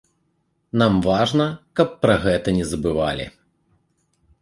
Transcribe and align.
Нам 0.81 0.93
важна, 1.09 1.47
каб 1.81 1.89
пра 2.07 2.15
гэта 2.27 2.57
не 2.59 2.65
забывалі. 2.73 3.33